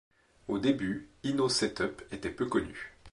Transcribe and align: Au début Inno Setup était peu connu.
Au 0.47 0.57
début 0.57 1.11
Inno 1.21 1.47
Setup 1.47 2.01
était 2.11 2.31
peu 2.31 2.47
connu. 2.47 2.97